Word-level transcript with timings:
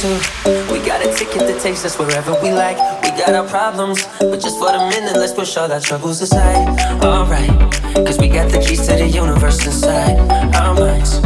chasing. 0.00 0.72
We 0.72 0.78
got 0.80 1.04
a 1.04 1.12
ticket 1.14 1.40
that 1.46 1.60
takes 1.62 1.84
us 1.84 1.98
wherever 1.98 2.32
we 2.42 2.52
like. 2.52 2.76
We 3.02 3.10
got 3.10 3.34
our 3.34 3.46
problems, 3.46 4.06
but 4.18 4.40
just 4.40 4.58
for 4.58 4.72
the 4.72 4.78
minute, 4.90 5.16
let's 5.16 5.32
push 5.32 5.56
all 5.56 5.70
our 5.70 5.80
troubles 5.80 6.20
aside. 6.20 6.68
Alright, 7.02 7.50
cause 8.06 8.18
we 8.18 8.28
got 8.28 8.50
the 8.50 8.58
keys 8.58 8.86
to 8.86 8.96
the 8.96 9.06
universe 9.06 9.64
inside 9.66 10.18
our 10.54 10.74
minds. 10.74 11.20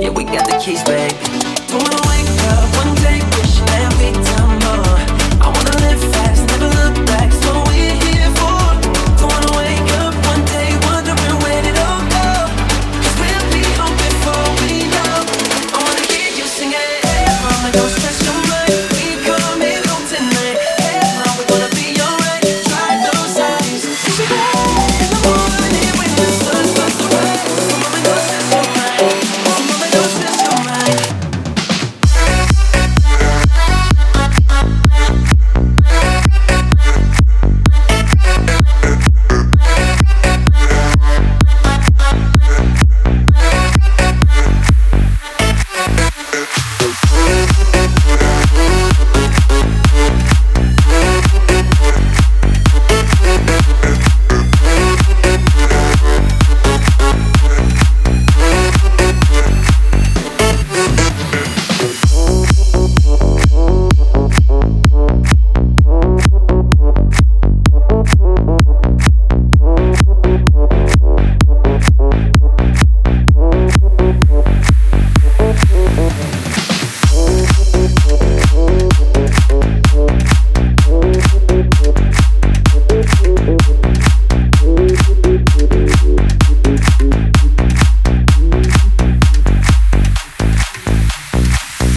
Yeah, 0.00 0.10
we 0.10 0.24
got 0.24 0.46
the 0.46 0.60
keys, 0.62 0.82
baby. 0.84 1.14
Don't 1.68 1.82
wanna 1.82 2.02
wake 2.08 2.30
up 2.52 2.66
one 2.80 2.94
day 3.02 3.20
wishing 3.36 3.66
that 3.66 3.90
we 3.98 4.12
done 4.12 4.52
more. 4.64 4.98
I 5.42 5.48
wanna 5.54 5.76
live 5.86 6.00
fast, 6.12 6.46
never 6.48 6.68
look 6.68 6.91